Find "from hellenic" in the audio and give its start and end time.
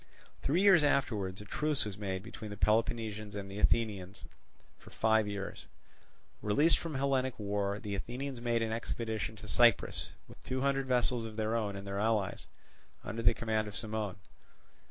6.79-7.37